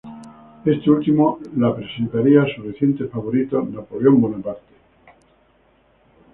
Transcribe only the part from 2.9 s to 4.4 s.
favorito Napoleón